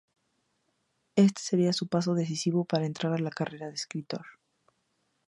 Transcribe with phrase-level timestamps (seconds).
[1.15, 4.25] Este sería su paso decisivo para entrar en la carrera de escritor.